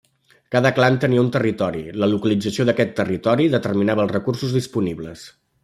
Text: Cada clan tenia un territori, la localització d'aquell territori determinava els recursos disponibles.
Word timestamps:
Cada 0.53 0.69
clan 0.77 0.95
tenia 1.03 1.21
un 1.25 1.29
territori, 1.35 1.83
la 2.03 2.09
localització 2.13 2.67
d'aquell 2.71 2.97
territori 3.03 3.47
determinava 3.59 4.07
els 4.07 4.17
recursos 4.19 4.59
disponibles. 4.61 5.31